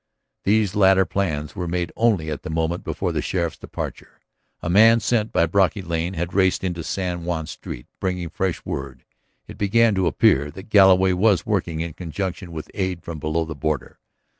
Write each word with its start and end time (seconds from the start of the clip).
These 0.45 0.73
latter 0.73 1.05
plans 1.05 1.55
were 1.55 1.67
made 1.67 1.91
only 1.95 2.31
at 2.31 2.41
the 2.41 2.49
moment 2.49 2.83
before 2.83 3.11
the 3.11 3.21
sheriff's 3.21 3.59
departure. 3.59 4.19
A 4.61 4.67
man 4.67 4.99
sent 4.99 5.31
by 5.31 5.45
Brocky 5.45 5.83
Lane 5.83 6.15
had 6.15 6.33
raced 6.33 6.63
into 6.63 6.83
San 6.83 7.23
Juan's 7.23 7.51
street, 7.51 7.85
bringing 7.99 8.29
fresh 8.31 8.65
word. 8.65 9.05
It 9.47 9.59
began 9.59 9.93
to 9.93 10.07
appear 10.07 10.49
that 10.49 10.69
Galloway 10.69 11.13
was 11.13 11.45
working 11.45 11.81
in 11.81 11.93
conjunction 11.93 12.51
with 12.51 12.71
aid 12.73 13.03
from 13.03 13.19
below 13.19 13.45
the 13.45 13.53
border. 13.53 13.99